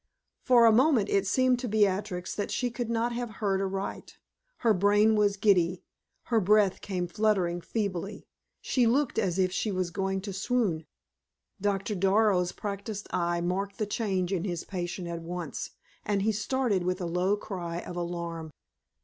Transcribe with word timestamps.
For 0.41 0.65
a 0.65 0.71
moment 0.71 1.09
it 1.09 1.27
seemed 1.27 1.59
to 1.59 1.67
Beatrix 1.67 2.33
that 2.33 2.49
she 2.49 2.71
could 2.71 2.89
not 2.89 3.11
have 3.13 3.33
heard 3.37 3.61
aright. 3.61 4.17
Her 4.57 4.73
brain 4.73 5.15
was 5.15 5.37
giddy, 5.37 5.83
her 6.23 6.39
breath 6.39 6.81
came 6.81 7.05
fluttering 7.05 7.61
feebly 7.61 8.25
she 8.61 8.87
looked 8.87 9.19
as 9.19 9.37
if 9.37 9.51
she 9.51 9.71
was 9.71 9.91
going 9.91 10.19
to 10.21 10.33
swoon. 10.33 10.87
Doctor 11.61 11.93
Darrow's 11.93 12.51
practiced 12.51 13.09
eye 13.13 13.41
marked 13.41 13.77
the 13.77 13.85
change 13.85 14.33
in 14.33 14.43
his 14.43 14.63
patient 14.63 15.07
at 15.07 15.21
once, 15.21 15.69
and 16.03 16.23
he 16.23 16.31
started 16.31 16.81
with 16.81 16.99
a 16.99 17.05
low 17.05 17.37
cry 17.37 17.77
of 17.81 17.95
alarm. 17.95 18.49